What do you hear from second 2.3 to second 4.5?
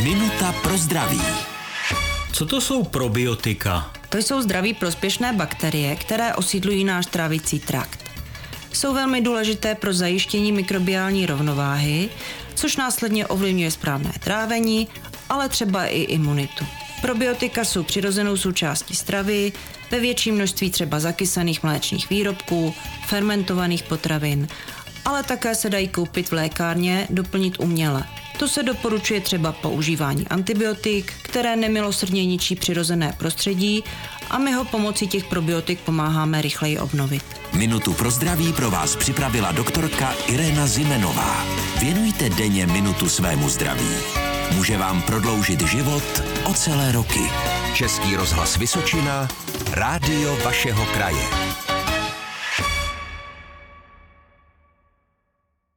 Co to jsou probiotika? To jsou